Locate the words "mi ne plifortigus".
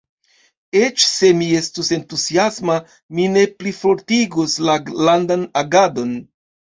3.19-4.57